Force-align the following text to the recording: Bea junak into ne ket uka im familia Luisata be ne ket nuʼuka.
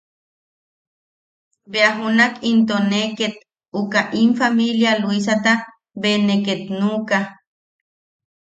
Bea 1.71 1.89
junak 1.97 2.33
into 2.49 2.75
ne 2.91 3.01
ket 3.17 3.35
uka 3.79 4.01
im 4.21 4.29
familia 4.41 4.91
Luisata 5.01 5.53
be 6.01 6.09
ne 6.25 6.35
ket 6.45 6.61
nuʼuka. 6.79 7.19